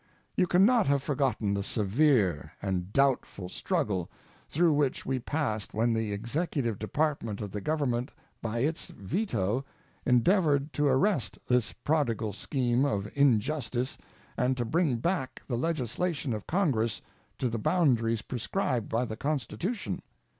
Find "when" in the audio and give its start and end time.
5.75-5.93